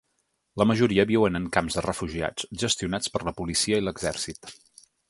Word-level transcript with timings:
La 0.61 0.65
majoria 0.69 1.05
viuen 1.11 1.39
en 1.41 1.45
camps 1.57 1.77
de 1.81 1.83
refugiats 1.87 2.49
gestionats 2.65 3.15
per 3.17 3.25
la 3.31 3.39
policia 3.43 3.85
i 3.85 3.87
l’exèrcit. 3.87 4.57